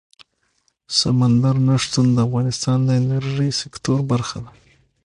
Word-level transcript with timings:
سمندر 0.99 1.55
نه 1.67 1.75
شتون 1.83 2.07
د 2.13 2.17
افغانستان 2.27 2.77
د 2.85 2.89
انرژۍ 3.01 3.49
سکتور 3.61 3.99
برخه 4.11 4.37
ده. 4.43 4.51